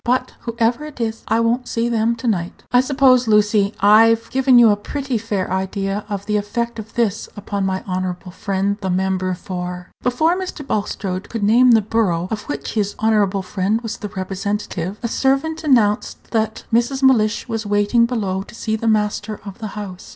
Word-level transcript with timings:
"But, 0.03 0.33
whoever 0.39 0.83
it 0.85 0.99
is, 0.99 1.23
I 1.27 1.39
won't 1.41 1.67
see 1.67 1.87
them 1.87 2.15
to 2.15 2.27
night. 2.27 2.63
I 2.71 2.81
suppose, 2.81 3.27
Lucy, 3.27 3.75
I've 3.81 4.31
given 4.31 4.57
you 4.57 4.71
a 4.71 4.75
pretty 4.75 5.15
fair 5.19 5.51
idea 5.51 6.05
of 6.09 6.25
the 6.25 6.37
effect 6.37 6.79
of 6.79 6.95
this 6.95 7.29
upon 7.37 7.67
my 7.67 7.83
honorable 7.85 8.31
friend, 8.31 8.79
the 8.81 8.89
member 8.89 9.35
for" 9.35 9.89
Before 10.01 10.35
Mr. 10.35 10.65
Bulstrode 10.65 11.29
could 11.29 11.43
name 11.43 11.69
the 11.73 11.83
borough 11.83 12.27
of 12.31 12.49
which 12.49 12.73
his 12.73 12.95
honorable 12.97 13.43
friend 13.43 13.79
was 13.81 13.97
the 13.97 14.09
representative, 14.09 14.97
a 15.03 15.07
servant 15.07 15.63
announced 15.63 16.31
that 16.31 16.63
Mrs. 16.73 17.03
Mellish 17.03 17.47
was 17.47 17.67
waiting 17.67 18.07
below 18.07 18.41
to 18.41 18.55
see 18.55 18.75
the 18.75 18.87
master 18.87 19.39
of 19.45 19.59
the 19.59 19.77
house. 19.77 20.09